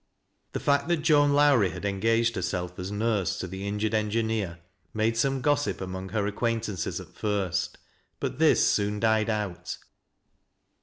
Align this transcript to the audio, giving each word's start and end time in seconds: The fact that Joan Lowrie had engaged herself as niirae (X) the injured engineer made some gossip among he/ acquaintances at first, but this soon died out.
The 0.53 0.59
fact 0.59 0.87
that 0.87 1.03
Joan 1.03 1.33
Lowrie 1.33 1.69
had 1.69 1.85
engaged 1.85 2.33
herself 2.35 2.79
as 2.79 2.91
niirae 2.91 3.21
(X) 3.21 3.39
the 3.41 3.67
injured 3.67 3.93
engineer 3.93 4.57
made 4.95 5.15
some 5.15 5.41
gossip 5.41 5.79
among 5.79 6.09
he/ 6.09 6.17
acquaintances 6.17 6.99
at 6.99 7.13
first, 7.13 7.77
but 8.19 8.39
this 8.39 8.67
soon 8.67 8.99
died 8.99 9.29
out. 9.29 9.77